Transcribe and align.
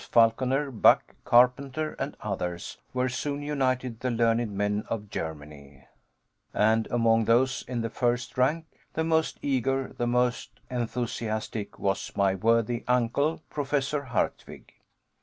Falconer, 0.11 0.71
Buck, 0.71 1.13
Carpenter, 1.25 1.95
and 1.99 2.17
others 2.21 2.79
were 2.91 3.07
soon 3.07 3.43
united 3.43 3.99
the 3.99 4.09
learned 4.09 4.49
men 4.51 4.83
of 4.89 5.11
Germany, 5.11 5.85
and 6.55 6.87
among 6.89 7.25
those 7.25 7.63
in 7.67 7.81
the 7.81 7.89
first 7.91 8.35
rank, 8.35 8.65
the 8.95 9.03
most 9.03 9.37
eager, 9.43 9.93
the 9.99 10.07
most 10.07 10.59
enthusiastic, 10.71 11.77
was 11.77 12.11
my 12.15 12.33
worthy 12.33 12.83
uncle, 12.87 13.43
Professor 13.51 14.05
Hardwigg. 14.05 14.73